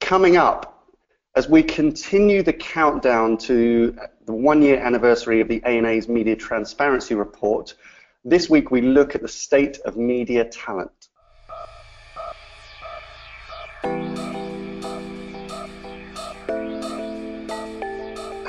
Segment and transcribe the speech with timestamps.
[0.00, 0.88] coming up,
[1.36, 7.74] as we continue the countdown to the one-year anniversary of the ANA's Media Transparency Report,
[8.24, 11.09] this week we look at the state of media talent.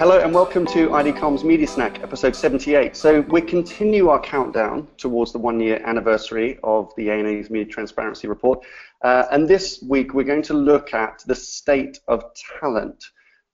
[0.02, 2.96] Hello and welcome to ID Comms' Media Snack, episode 78.
[2.96, 8.66] So we continue our countdown towards the one-year anniversary of the ANA's Media Transparency Report.
[9.04, 12.24] Uh, and this week we're going to look at the state of
[12.60, 13.06] talent,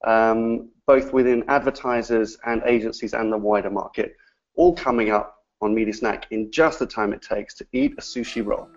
[0.06, 4.16] um, both within advertisers and agencies and the wider market,
[4.56, 8.02] all coming up on Media Snack in just the time it takes to eat a
[8.02, 8.70] sushi roll.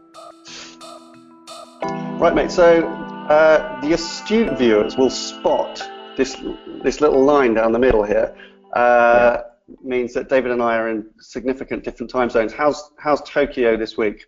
[2.18, 2.84] Right, mate, so
[3.28, 5.80] uh, the astute viewers will spot
[6.20, 6.36] this
[6.84, 8.36] this little line down the middle here
[8.74, 9.74] uh, yeah.
[9.82, 12.52] means that David and I are in significant different time zones.
[12.52, 14.26] How's how's Tokyo this week?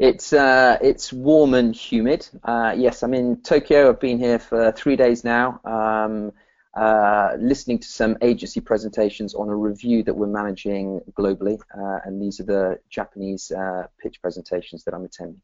[0.00, 2.28] It's uh, it's warm and humid.
[2.42, 3.88] Uh, yes, I'm in Tokyo.
[3.88, 6.32] I've been here for three days now, um,
[6.74, 12.20] uh, listening to some agency presentations on a review that we're managing globally, uh, and
[12.20, 15.40] these are the Japanese uh, pitch presentations that I'm attending.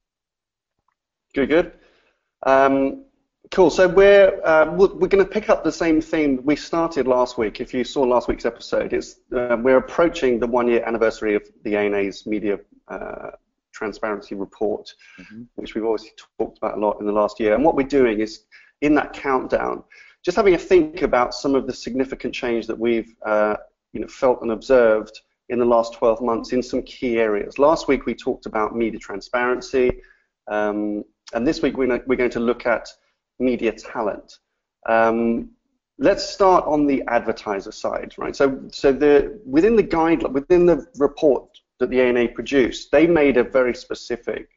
[1.35, 1.73] Good, good.
[2.43, 3.05] Um,
[3.51, 3.71] Cool.
[3.71, 7.61] So we're uh, we're going to pick up the same theme we started last week.
[7.61, 11.77] If you saw last week's episode, it's uh, we're approaching the one-year anniversary of the
[11.77, 12.59] ANA's media
[12.89, 13.31] uh,
[13.73, 15.43] transparency report, mm-hmm.
[15.55, 16.05] which we've always
[16.39, 17.55] talked about a lot in the last year.
[17.55, 18.45] And what we're doing is
[18.83, 19.83] in that countdown,
[20.23, 23.57] just having a think about some of the significant change that we've uh,
[23.93, 27.59] you know felt and observed in the last 12 months in some key areas.
[27.59, 30.03] Last week we talked about media transparency,
[30.49, 31.03] um,
[31.33, 32.87] and this week we're, we're going to look at
[33.39, 34.39] media talent.
[34.87, 35.51] Um,
[35.99, 38.35] let's start on the advertiser side, right?
[38.35, 43.37] So, so the within the guideline, within the report that the ANA produced, they made
[43.37, 44.49] a very specific,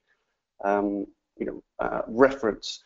[0.64, 1.06] um,
[1.38, 2.84] you know, uh, reference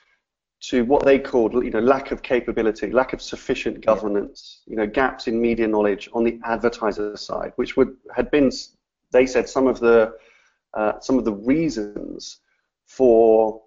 [0.62, 4.88] to what they called, you know, lack of capability, lack of sufficient governance, you know,
[4.88, 8.52] gaps in media knowledge on the advertiser side, which would had been,
[9.12, 10.14] they said, some of the
[10.74, 12.40] uh, some of the reasons
[12.86, 13.62] for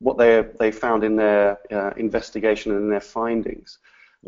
[0.00, 3.78] what they they found in their uh, investigation and in their findings.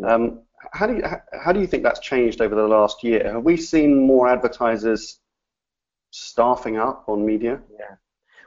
[0.04, 0.40] Um,
[0.72, 1.02] how do you
[1.32, 3.32] how do you think that's changed over the last year?
[3.32, 5.18] Have we seen more advertisers
[6.10, 7.60] staffing up on media?
[7.78, 7.96] Yeah.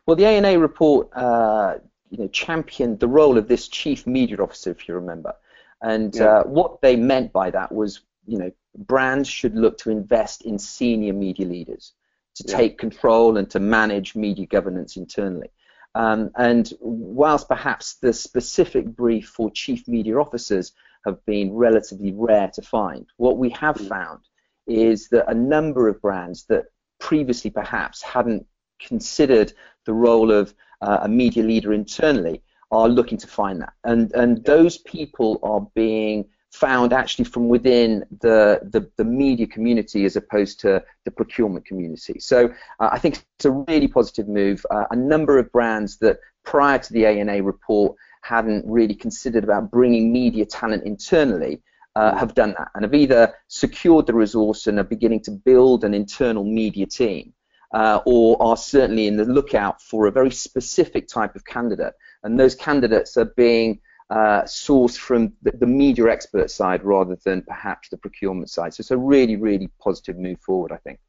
[0.05, 1.75] Well, the ANA report, uh,
[2.09, 5.33] you know, championed the role of this chief media officer, if you remember,
[5.81, 6.25] and yeah.
[6.25, 10.59] uh, what they meant by that was, you know, brands should look to invest in
[10.59, 11.93] senior media leaders
[12.35, 12.57] to yeah.
[12.57, 15.49] take control and to manage media governance internally.
[15.95, 20.73] Um, and whilst perhaps the specific brief for chief media officers
[21.05, 23.87] have been relatively rare to find, what we have mm.
[23.87, 24.19] found
[24.67, 26.65] is that a number of brands that
[26.99, 28.45] previously perhaps hadn't
[28.79, 29.53] considered
[29.85, 33.73] the role of uh, a media leader internally are looking to find that.
[33.85, 40.05] And, and those people are being found actually from within the, the, the, media community
[40.05, 42.19] as opposed to the procurement community.
[42.19, 42.49] So
[42.79, 44.65] uh, I think it's a really positive move.
[44.71, 49.69] Uh, a number of brands that prior to the ANA report hadn't really considered about
[49.69, 51.61] bringing media talent internally
[51.95, 55.83] uh, have done that and have either secured the resource and are beginning to build
[55.83, 57.33] an internal media team
[57.73, 61.93] uh, or are certainly in the lookout for a very specific type of candidate.
[62.23, 63.79] And those candidates are being
[64.09, 68.73] uh, sourced from the, the, media expert side rather than perhaps the procurement side.
[68.73, 70.99] So it's a really, really positive move forward, I think.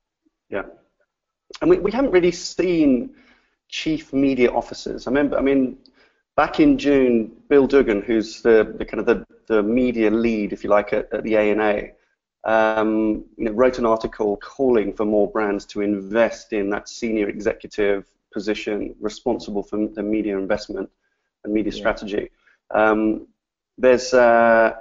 [0.48, 0.62] Yeah.
[1.60, 3.14] And we, we haven't really seen
[3.68, 5.06] chief media officers.
[5.06, 5.76] I remember, I mean,
[6.36, 10.64] back in June, Bill Duggan, who's the, the kind of the, the media lead, if
[10.64, 11.88] you like, at, at the ANA,
[12.44, 17.28] um, you know, wrote an article calling for more brands to invest in that senior
[17.28, 20.88] executive position responsible for the media investment
[21.44, 21.78] and media yeah.
[21.78, 22.30] strategy.
[22.70, 23.26] Um,
[23.78, 24.74] there's uh,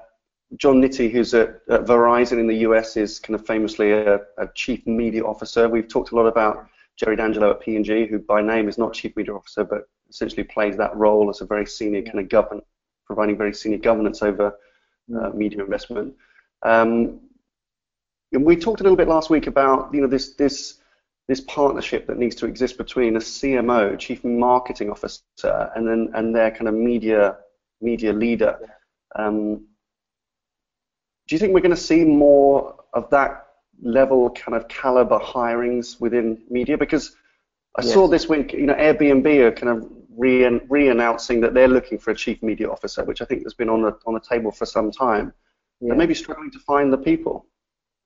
[0.57, 4.47] John Nitti, who's at, at, Verizon in the US, is kind of famously a, a,
[4.53, 5.67] chief media officer.
[5.67, 9.15] We've talked a lot about Jerry D'Angelo at P&G, who by name is not chief
[9.15, 12.61] media officer, but essentially plays that role as a very senior kind of govern,
[13.05, 14.55] providing very senior governance over
[15.19, 16.13] uh, media investment.
[16.63, 17.19] Um,
[18.31, 20.79] and we talked a little bit last week about you know this this
[21.27, 26.35] this partnership that needs to exist between a CMO, chief marketing officer, and then and
[26.35, 27.37] their kind of media
[27.85, 28.57] media leader.
[29.15, 29.67] Um,
[31.27, 33.47] do you think we're going to see more of that
[33.81, 36.77] level kind of caliber hirings within media?
[36.77, 37.15] Because
[37.77, 37.93] I yes.
[37.93, 42.11] saw this week, you know, Airbnb are kind of re- re-announcing that they're looking for
[42.11, 44.65] a chief media officer, which I think has been on the on the table for
[44.65, 45.33] some time.
[45.81, 45.91] Yeah.
[45.91, 47.45] They may be struggling to find the people.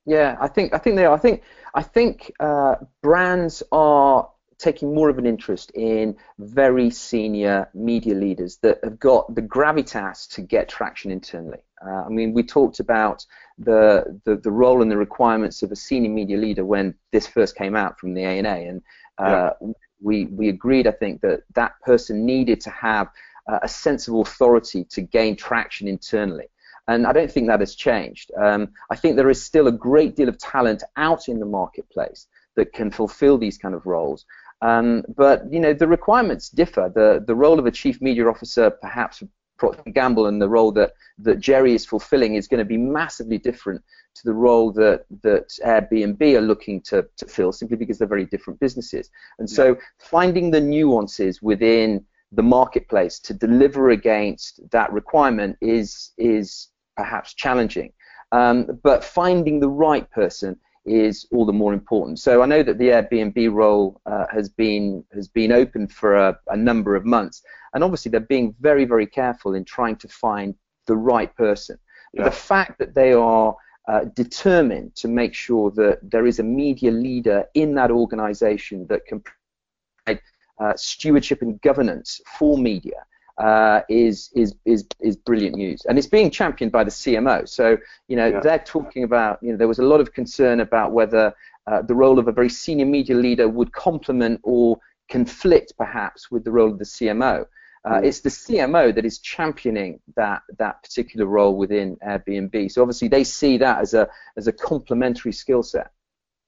[0.06, 1.14] Yeah, I think I think they are.
[1.14, 1.44] I think
[1.74, 4.30] I think uh, brands are
[4.60, 10.28] taking more of an interest in very senior media leaders that have got the gravitas
[10.30, 11.64] to get traction internally.
[11.84, 13.26] Uh, I mean, we talked about
[13.58, 17.56] the, the, the role and the requirements of a senior media leader when this first
[17.56, 18.82] came out from the ANA, and
[19.18, 19.68] uh, yeah.
[20.02, 23.08] we we agreed, I think, that that person needed to have
[23.48, 26.50] uh, a sense of authority to gain traction internally.
[26.88, 28.32] And I don't think that has changed.
[28.36, 32.28] Um, I think there is still a great deal of talent out in the marketplace
[32.56, 34.26] that can fulfill these kind of roles.
[34.62, 36.92] Um, but you know the requirements differ.
[36.94, 39.24] The the role of a chief media officer, perhaps
[39.58, 43.38] Procter Gamble, and the role that that Jerry is fulfilling is going to be massively
[43.38, 43.82] different
[44.16, 48.26] to the role that that Airbnb are looking to to fill, simply because they're very
[48.26, 49.10] different businesses.
[49.38, 56.70] And so finding the nuances within the marketplace to deliver against that requirement is is
[56.98, 57.94] perhaps challenging.
[58.32, 62.20] Um, but finding the right person is all the more important.
[62.20, 66.40] So I know that the Airbnb role uh, has been has been open for a,
[66.48, 67.44] a, number of months,
[67.74, 70.56] and obviously they're being very very careful in trying to find
[70.88, 71.78] the right person.
[72.14, 72.24] Yeah.
[72.24, 73.56] The fact that they are
[73.88, 79.06] uh, determined to make sure that there is a media leader in that organization that
[79.06, 80.22] can provide
[80.60, 83.06] uh, stewardship and governance for media
[83.40, 87.48] uh, is is is is brilliant news, and it's being championed by the CMO.
[87.48, 87.78] So
[88.08, 88.40] you know yeah.
[88.42, 91.34] they're talking about you know there was a lot of concern about whether
[91.68, 94.78] uh, the role of a very senior media leader would complement or
[95.10, 97.46] conflict perhaps with the role of the CMO.
[97.86, 98.06] Uh, mm.
[98.06, 102.72] It's the CMO that is championing that that particular role within Airbnb.
[102.72, 105.92] So obviously they see that as a as a complementary skill set.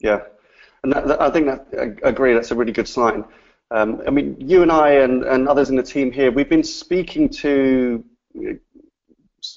[0.02, 0.22] Yeah,
[0.84, 1.68] and that, that, I think that
[2.04, 2.34] I agree.
[2.34, 3.24] That's a really good sign.
[3.72, 6.64] Um, I mean, you and I and, and others in the team here, we've been
[6.64, 8.04] speaking to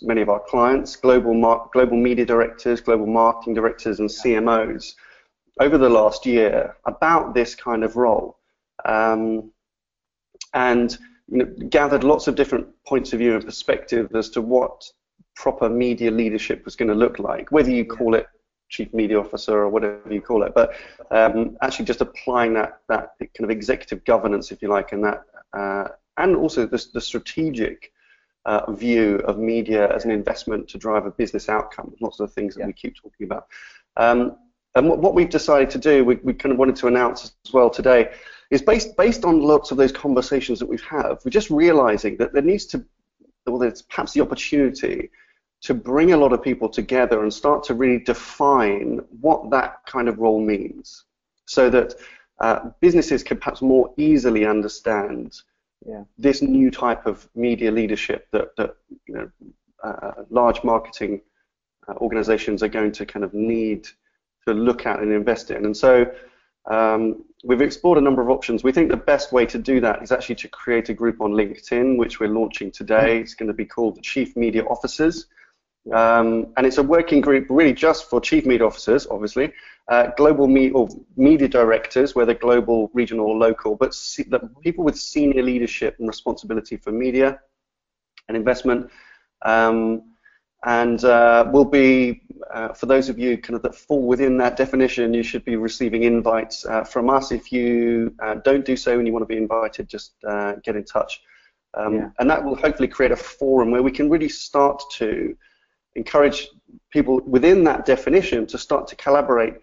[0.03, 4.95] many of our clients, global mar- global media directors, global marketing directors, and CMOs
[5.61, 8.39] over the last year about this kind of role,
[8.85, 9.51] um,
[10.55, 10.97] and
[11.29, 14.85] you know, gathered lots of different points of view and perspective as to what
[15.35, 18.29] proper media leadership was going to look like, whether you call it
[18.75, 20.75] chief media officer or whatever you call it, but
[21.11, 25.23] um, actually just applying that that kind of executive governance, if you like, and that
[25.53, 25.87] uh,
[26.17, 27.93] and also the, the strategic
[28.47, 31.95] uh, view of media as an investment to drive a business outcome.
[32.01, 32.67] Lots of the things that yeah.
[32.67, 33.47] we keep talking about.
[33.97, 34.37] Um,
[34.75, 37.53] and what, what, we've decided to do, we, we kind of wanted to announce as
[37.53, 38.11] well today,
[38.51, 41.13] is based based on lots of those conversations that we've had.
[41.25, 42.85] We're just realizing that there needs to,
[43.47, 45.11] well, there's perhaps the opportunity
[45.65, 50.09] to bring a lot of people together and start to really define what that kind
[50.09, 51.05] of role means
[51.47, 51.95] so that
[52.41, 55.35] uh, businesses can perhaps more easily understand
[55.87, 56.05] yeah.
[56.19, 58.77] this new type of media leadership that, that
[59.07, 59.31] you know,
[59.83, 61.23] uh, large marketing
[61.89, 63.89] uh, organizations are going to kind of need
[64.47, 65.65] to look at and invest in.
[65.65, 66.13] And so
[66.71, 68.65] um, we've explored a number of options.
[68.65, 71.33] We think the best way to do that is actually to create a group on
[71.33, 73.21] LinkedIn, which we're launching today.
[73.21, 75.27] It's going to be called the Chief Media Officers.
[75.93, 79.53] Um, and it's a working group really just for chief media officers, obviously,
[79.89, 84.31] uh, global me- or media directors, whether global, regional, or local, but se-
[84.63, 87.39] people with senior leadership and responsibility for media
[88.29, 88.91] and investment.
[89.45, 90.15] Um,
[90.67, 94.57] and uh, will be, uh, for those of you kind of that fall within that
[94.57, 97.33] definition, you should be receiving invites uh, from us.
[97.33, 100.77] If you uh, don't do so and you want to be invited, just uh, get
[100.77, 101.21] in touch.
[101.75, 102.11] Um, yeah.
[102.19, 105.37] And that will hopefully create a forum where we can really start to
[105.97, 106.49] encourage
[106.91, 109.55] people within that definition to start to collaborate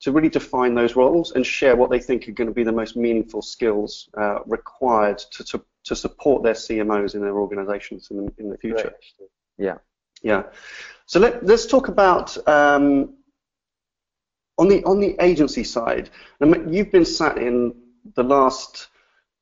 [0.00, 2.72] to really define those roles and share what they think are going to be the
[2.72, 8.24] most meaningful skills uh, required to, to, to, support their CMOs in their organizations in
[8.24, 8.94] the, in the future.
[9.58, 9.76] Yeah.
[10.22, 10.44] Yeah.
[11.06, 13.14] So let, us talk about um,
[14.58, 16.10] on the on the agency side.
[16.40, 17.74] you've been sat in
[18.14, 18.88] the last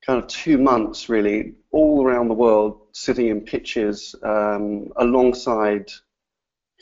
[0.07, 5.91] kind of two months, really, all around the world, sitting in pitches um, alongside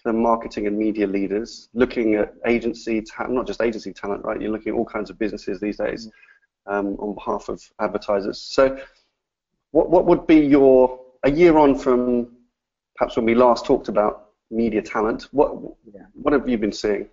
[0.07, 4.41] the marketing and media leaders, looking at agency, ta- not just agency talent, right?
[4.41, 6.09] You're looking at all kinds of businesses these days
[6.67, 8.41] um, on behalf of advertisers.
[8.41, 8.79] So,
[9.73, 12.37] what what would be your a year on from
[12.95, 15.25] perhaps when we last talked about media talent?
[15.33, 15.51] What
[15.93, 16.03] yeah.
[16.13, 17.09] what have you been seeing?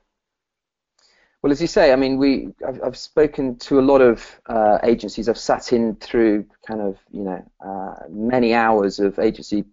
[1.41, 4.77] Well, as you say, I mean, we I've, I've spoken to a lot of uh,
[4.83, 5.27] agencies.
[5.27, 9.65] I've sat in through kind of you know uh, many hours of agency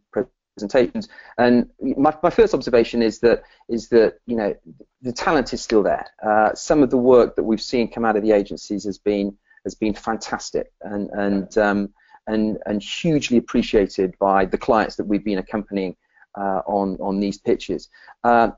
[0.61, 1.09] presentations.
[1.39, 4.55] And my, my first observation is that is that you know
[5.03, 6.07] the talent is still there.
[6.23, 9.37] Uh, some of the work that we've seen come out of the agencies has been
[9.65, 11.91] has been fantastic and and um,
[12.27, 15.97] and and hugely appreciated by the clients that we've been accompanying
[16.39, 17.89] uh, on on these pitches.
[18.23, 18.51] Uh,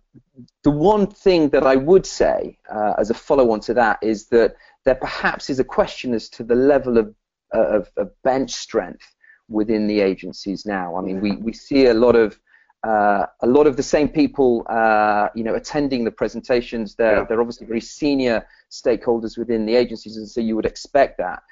[0.64, 4.56] the one thing that I would say uh, as a follow-on to that is that
[4.84, 7.14] there perhaps is a question as to the level of,
[7.52, 9.14] of, of bench strength
[9.48, 10.96] within the agencies now.
[10.96, 12.38] I mean, we, we see a lot of
[12.84, 16.96] uh, a lot of the same people, uh, you know, attending the presentations.
[16.96, 17.24] They're, yeah.
[17.28, 21.42] they're obviously very senior stakeholders within the agencies, and so you would expect that.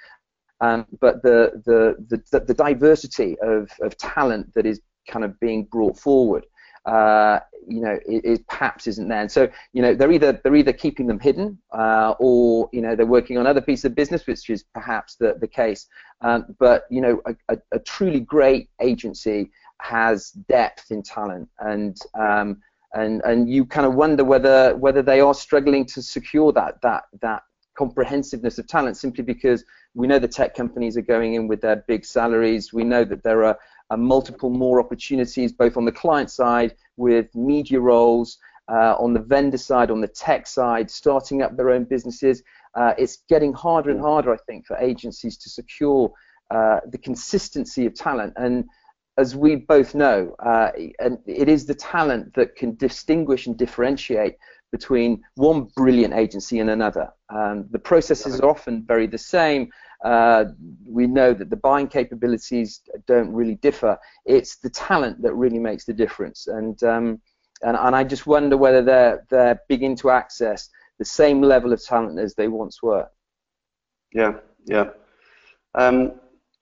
[0.61, 5.65] Um, but the, the, the, the, diversity of, of talent that is kind of being
[5.65, 6.45] brought forward,
[6.87, 9.21] uh, you know, it, it, perhaps isn't there.
[9.21, 12.97] And so, you know, they're either they're either keeping them hidden, uh, or you know,
[12.97, 15.87] they're working on other pieces of business, which is perhaps the, the case.
[16.23, 21.97] Um, but you know, a, a, a truly great agency has depth in talent, and
[22.15, 22.61] um,
[22.95, 27.05] and and you kind of wonder whether whether they are struggling to secure that that
[27.21, 27.43] that
[27.77, 31.77] comprehensiveness of talent simply because we know the tech companies are going in with their
[31.89, 32.73] big salaries.
[32.73, 33.59] We know that there are,
[33.91, 38.39] are multiple more opportunities both on the client side with media roles,
[38.71, 42.43] uh, on the vendor side, on the tech side, starting up their own businesses.
[42.75, 46.13] Uh, it's getting harder and harder, I think, for agencies to secure
[46.51, 48.33] uh, the consistency of talent.
[48.37, 48.65] And
[49.19, 50.71] as we both know, uh,
[51.01, 54.37] and it is the talent that can distinguish and differentiate
[54.73, 57.13] between one brilliant agency and another.
[57.29, 59.71] Um, the processes are often very the same.
[60.05, 60.47] Uh,
[60.87, 63.99] we know that the buying capabilities don't really differ.
[64.25, 66.47] It's the talent that really makes the difference.
[66.47, 67.21] And um,
[67.63, 71.85] and, and I just wonder whether they're they're beginning to access the same level of
[71.85, 73.09] talent as they once were.
[74.13, 74.35] Yeah,
[74.67, 74.91] yeah.
[75.75, 76.13] Um,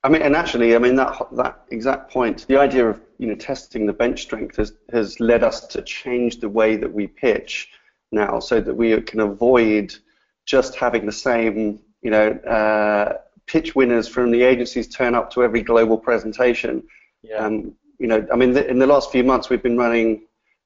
[0.05, 3.35] I mean, and actually, I mean that that exact point, the idea of you know
[3.35, 7.69] testing the bench strength has has led us to change the way that we pitch
[8.13, 9.95] now, so that we can avoid
[10.47, 15.43] just having the same you know uh, pitch winners from the agencies turn up to
[15.43, 16.83] every global presentation.
[17.23, 17.37] Yeah.
[17.37, 20.23] Um, you know, I mean, in the last few months, we've been running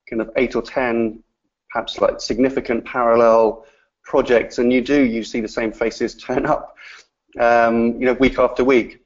[0.09, 1.23] kind of eight or ten,
[1.71, 3.65] perhaps like significant parallel
[4.05, 6.77] projects, and you do you see the same faces turn up,
[7.41, 8.99] um, you know, week after week.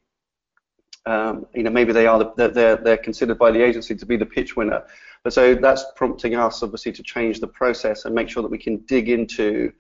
[1.04, 4.16] Um, you know, maybe they are the, they're they're considered by the agency to be
[4.16, 4.82] the pitch winner.
[5.26, 8.58] But so that's prompting us obviously to change the process and make sure that we
[8.58, 9.72] can dig into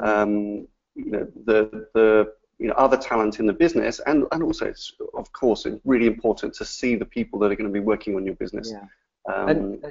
[0.00, 4.66] um, you know the the you know other talent in the business and and also
[4.66, 7.84] it's of course it's really important to see the people that are going to be
[7.84, 8.72] working on your business.
[8.72, 9.34] Yeah.
[9.34, 9.84] Um, and,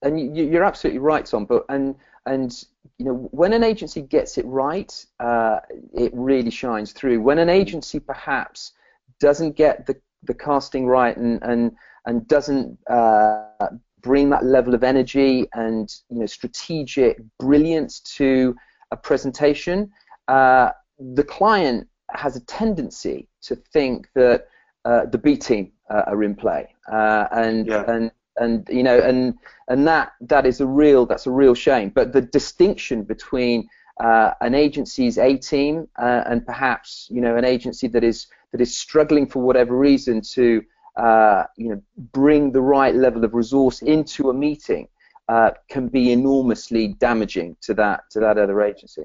[0.00, 1.44] and you're absolutely right, Tom.
[1.44, 1.94] But and
[2.24, 2.50] and
[2.96, 5.60] you know when an agency gets it right, uh,
[5.92, 7.20] it really shines through.
[7.20, 8.72] When an agency perhaps
[9.20, 11.72] doesn't get the the casting right and and
[12.06, 13.68] and doesn't uh,
[14.04, 18.54] bring that level of energy and you know strategic brilliance to
[18.90, 19.90] a presentation,
[20.28, 24.46] uh, the client has a tendency to think that
[24.84, 27.84] uh, the B team uh, are in play, uh, and yeah.
[27.88, 29.34] and and you know and
[29.68, 31.88] and that that is a real that's a real shame.
[31.88, 33.68] But the distinction between
[34.00, 38.60] uh, an agency's A team uh, and perhaps you know an agency that is that
[38.60, 40.62] is struggling for whatever reason to
[40.96, 41.82] uh, you know
[42.12, 44.88] bring the right level of resource into a meeting
[45.28, 49.04] uh, can be enormously damaging to that to that other agency.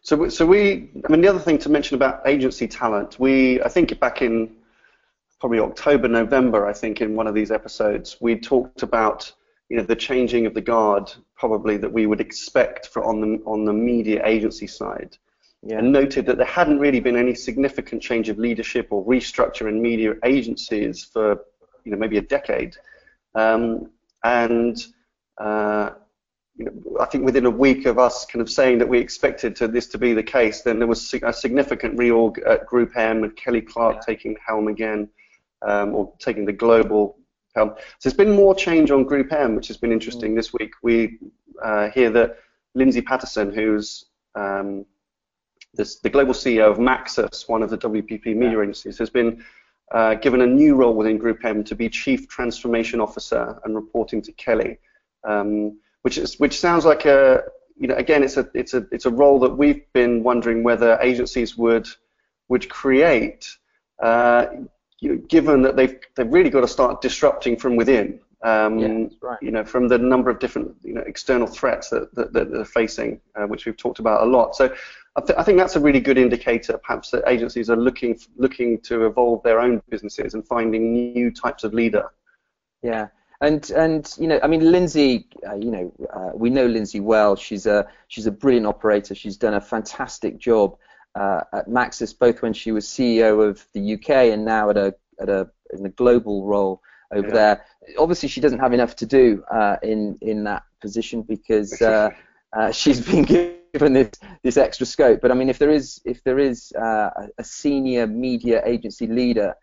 [0.00, 3.68] So, so we, I mean, the other thing to mention about agency talent, we, I
[3.68, 4.50] think back in
[5.40, 9.30] probably October, November, I think in one of these episodes, we talked about,
[9.68, 13.42] you know, the changing of the guard, probably that we would expect for on the
[13.44, 15.16] on the media agency side
[15.62, 15.78] yeah.
[15.78, 19.82] and noted that there hadn't really been any significant change of leadership or restructure in
[19.82, 21.40] media agencies for
[21.84, 22.76] you know maybe a decade,
[23.34, 23.90] um,
[24.24, 24.86] and
[25.38, 25.90] uh,
[26.58, 29.54] you know, I think within a week of us kind of saying that we expected
[29.56, 33.20] to, this to be the case, then there was a significant reorg at Group M
[33.20, 34.00] with Kelly Clark yeah.
[34.00, 35.08] taking the helm again,
[35.62, 37.16] um, or taking the global
[37.54, 37.74] helm.
[37.76, 40.32] So there's been more change on Group M, which has been interesting.
[40.32, 40.36] Mm.
[40.36, 41.18] This week we
[41.62, 42.38] uh, hear that
[42.74, 44.84] Lindsay Pattison, who's um,
[45.74, 49.44] this, the global CEO of Maxus, one of the WPP media agencies, has been
[49.92, 54.20] uh, given a new role within Group M to be Chief Transformation Officer and reporting
[54.22, 54.78] to Kelly,
[55.24, 57.42] um, which is which sounds like a
[57.76, 60.98] you know again it's a it's a it's a role that we've been wondering whether
[61.00, 61.88] agencies would
[62.48, 63.48] would create,
[64.02, 64.46] uh,
[65.00, 68.20] you know, given that they've they've really got to start disrupting from within.
[68.44, 69.38] Um, yeah, right.
[69.42, 72.64] You know, from the number of different you know external threats that, that, that they're
[72.64, 74.54] facing, uh, which we've talked about a lot.
[74.54, 74.72] So
[75.16, 78.80] I, th- I, think that's a really good indicator, perhaps, that agencies are looking looking
[78.82, 82.12] to evolve their own businesses and finding new types of leader.
[82.82, 83.08] Yeah,
[83.40, 87.34] and and you know, I mean, Lindsay, uh, you know, uh, we know Lindsay well.
[87.34, 89.16] She's a she's a brilliant operator.
[89.16, 90.76] She's done a fantastic job
[91.16, 94.94] uh, at Maxus, both when she was CEO of the UK and now at a
[95.20, 96.80] at a in a global role
[97.12, 97.34] over yeah.
[97.34, 97.64] there.
[97.96, 102.10] Obviously, she doesn't have enough to do uh, in in that position because uh,
[102.56, 103.24] uh, she's been
[103.72, 104.10] given this
[104.42, 105.20] this extra scope.
[105.20, 109.54] But I mean, if there is if there is uh, a senior media agency leader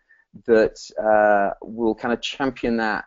[0.46, 3.04] that uh, will kind of champion that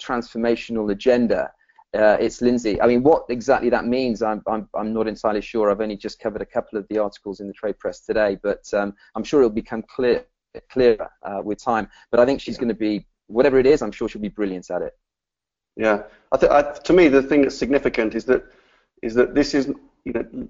[0.00, 1.50] transformational agenda,
[1.94, 2.80] uh, it's Lindsay.
[2.80, 5.70] I mean, what exactly that means, I'm, I'm, I'm not entirely sure.
[5.70, 8.62] I've only just covered a couple of the articles in the trade press today, but
[8.74, 10.24] um, I'm sure it'll become clear
[10.70, 11.88] clearer uh, with time.
[12.10, 13.82] But I think she's going to be whatever it is.
[13.82, 14.96] I'm sure she'll be brilliant at it.
[15.76, 18.44] Yeah, I th- I, to me, the thing that's significant is that
[19.00, 19.68] is that this is
[20.04, 20.48] you know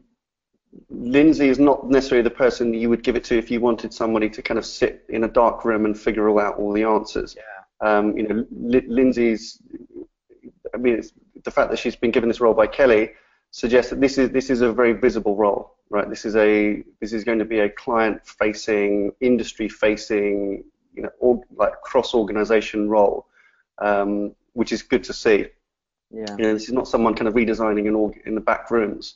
[0.90, 4.30] Lindsay is not necessarily the person you would give it to if you wanted somebody
[4.30, 7.36] to kind of sit in a dark room and figure all out all the answers.
[7.36, 7.42] Yeah.
[7.80, 9.60] Um, you know, L- Lindsay's.
[10.74, 11.02] I mean,
[11.44, 13.10] the fact that she's been given this role by Kelly
[13.50, 16.08] suggests that this is this is a very visible role, right?
[16.08, 20.64] This is a this is going to be a client-facing, industry-facing,
[20.98, 23.26] you know, org, like cross-organization role.
[23.90, 25.46] Um, which is good to see.
[26.10, 26.34] Yeah.
[26.36, 29.14] You know, this is not someone kind of redesigning in all in the back rooms.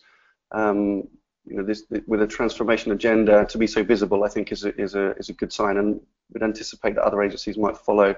[0.53, 1.09] Um,
[1.45, 4.71] you know, this with a transformation agenda to be so visible, I think is a,
[4.81, 6.01] is a is a good sign, and
[6.33, 8.15] would anticipate that other agencies might follow.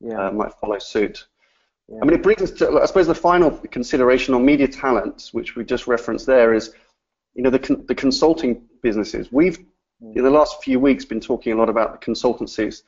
[0.00, 0.28] Yeah.
[0.28, 1.26] Uh, might follow suit.
[1.88, 1.98] Yeah.
[2.00, 5.56] I mean, it brings us to, I suppose, the final consideration on media talent, which
[5.56, 6.74] we just referenced there, is,
[7.34, 9.32] you know, the the consulting businesses.
[9.32, 9.58] We've
[10.00, 10.16] mm.
[10.16, 12.82] in the last few weeks been talking a lot about the consultancies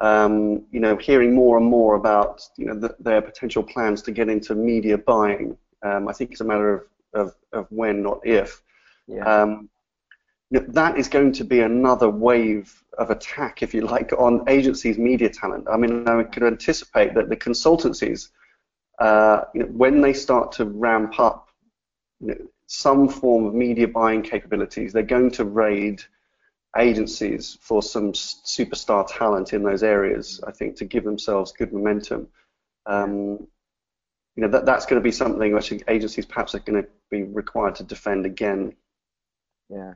[0.00, 4.12] um, you know, hearing more and more about you know the, their potential plans to
[4.12, 5.56] get into media buying.
[5.82, 6.82] Um, I think it's a matter of,
[7.14, 8.62] of, of when, not if.
[9.06, 9.24] Yeah.
[9.24, 9.68] Um,
[10.50, 14.44] you know, that is going to be another wave of attack, if you like, on
[14.48, 15.66] agencies' media talent.
[15.70, 18.28] I mean, I could anticipate that the consultancies,
[19.00, 21.48] uh, you know, when they start to ramp up
[22.20, 22.36] you know,
[22.66, 26.02] some form of media buying capabilities, they're going to raid
[26.78, 32.28] agencies for some superstar talent in those areas, I think, to give themselves good momentum.
[32.86, 33.46] Um,
[34.36, 37.22] you know, that, that's going to be something which agencies perhaps are going to be
[37.22, 38.74] required to defend again.
[39.68, 39.94] Yeah.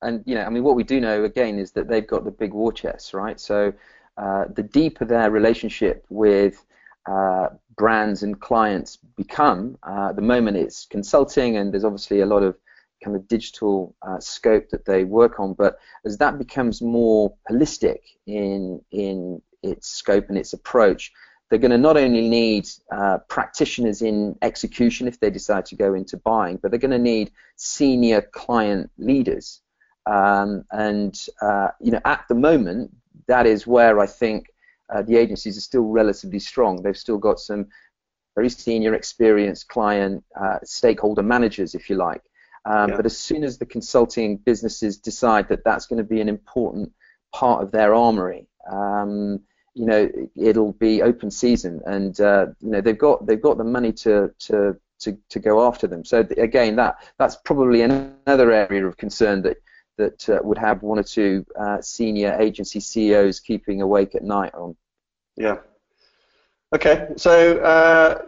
[0.00, 2.30] And, you know, I mean, what we do know, again, is that they've got the
[2.30, 3.38] big war chests, right?
[3.38, 3.72] So
[4.16, 6.64] uh, the deeper their relationship with
[7.08, 12.42] uh, brands and clients become, uh, the moment it's consulting, and there's obviously a lot
[12.42, 12.56] of
[13.02, 15.54] kind of digital uh, scope that they work on.
[15.54, 21.12] But as that becomes more holistic in in its scope and its approach,
[21.48, 25.94] they're going to not only need uh, practitioners in execution if they decide to go
[25.94, 29.60] into buying, but they're going to need senior client leaders.
[30.06, 32.90] Um, and uh, you know, at the moment,
[33.28, 34.46] that is where I think
[34.92, 36.82] uh, the agencies are still relatively strong.
[36.82, 37.66] They've still got some
[38.34, 42.22] very senior, experienced client uh, stakeholder managers, if you like,
[42.64, 42.96] um, yeah.
[42.96, 46.92] But as soon as the consulting businesses decide that that's going to be an important
[47.32, 49.40] part of their armory, um,
[49.74, 53.64] you know, it'll be open season, and uh, you know they've got they've got the
[53.64, 56.04] money to to to, to go after them.
[56.04, 59.56] So again, that that's probably another area of concern that
[59.96, 64.54] that uh, would have one or two uh, senior agency CEOs keeping awake at night
[64.54, 64.76] on.
[65.36, 65.56] Yeah.
[66.74, 68.22] Okay, so uh,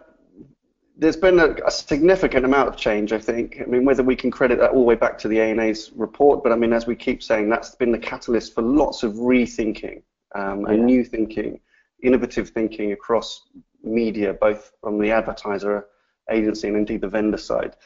[0.96, 3.60] there's been a, a, significant amount of change, I think.
[3.60, 6.42] I mean, whether we can credit that all the way back to the ANA's report,
[6.42, 10.02] but I mean, as we keep saying, that's been the catalyst for lots of rethinking
[10.34, 11.60] um, and new thinking,
[12.02, 13.48] innovative thinking across
[13.82, 15.86] media, both from the advertiser
[16.30, 17.76] agency and indeed the vendor side.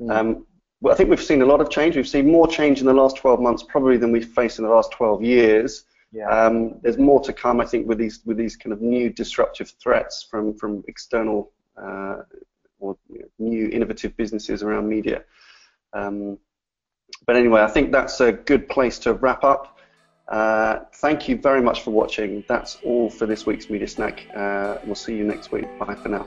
[0.00, 0.10] Mm.
[0.10, 0.46] Um,
[0.80, 1.96] well, I think we've seen a lot of change.
[1.96, 4.70] We've seen more change in the last 12 months probably than we've faced in the
[4.70, 5.84] last 12 years.
[6.12, 6.28] Yeah.
[6.28, 9.72] Um, there's more to come, I think, with these with these kind of new disruptive
[9.82, 12.37] threats from from external uh, or you know,
[13.38, 15.24] new innovative businesses around media.
[15.92, 16.38] Um,
[17.26, 19.78] but anyway, I think that's a good place to wrap up.
[20.28, 22.44] Uh, thank you very much for watching.
[22.48, 24.26] That's all for this week's Media Snack.
[24.34, 25.66] Uh, we'll see you next week.
[25.78, 26.26] Bye for now.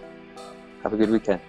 [0.84, 1.42] Have a good weekend.